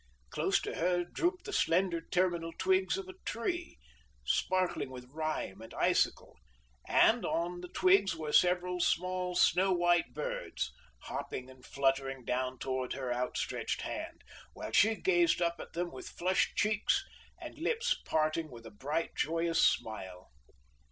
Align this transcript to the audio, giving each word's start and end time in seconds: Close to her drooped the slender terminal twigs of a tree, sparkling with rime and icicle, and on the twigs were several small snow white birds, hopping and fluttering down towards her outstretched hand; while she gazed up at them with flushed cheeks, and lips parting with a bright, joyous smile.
Close 0.31 0.59
to 0.59 0.73
her 0.77 1.03
drooped 1.03 1.45
the 1.45 1.53
slender 1.53 2.01
terminal 2.01 2.51
twigs 2.57 2.97
of 2.97 3.07
a 3.07 3.13
tree, 3.23 3.77
sparkling 4.25 4.89
with 4.89 5.11
rime 5.13 5.61
and 5.61 5.75
icicle, 5.75 6.39
and 6.87 7.23
on 7.23 7.61
the 7.61 7.67
twigs 7.67 8.15
were 8.15 8.33
several 8.33 8.79
small 8.79 9.35
snow 9.35 9.71
white 9.71 10.11
birds, 10.15 10.73
hopping 11.03 11.51
and 11.51 11.67
fluttering 11.67 12.25
down 12.25 12.57
towards 12.57 12.95
her 12.95 13.13
outstretched 13.13 13.81
hand; 13.83 14.23
while 14.53 14.71
she 14.71 14.95
gazed 14.95 15.39
up 15.39 15.57
at 15.59 15.73
them 15.73 15.91
with 15.91 16.09
flushed 16.09 16.55
cheeks, 16.55 17.05
and 17.39 17.59
lips 17.59 17.93
parting 18.03 18.49
with 18.49 18.65
a 18.65 18.71
bright, 18.71 19.13
joyous 19.13 19.63
smile. 19.63 20.31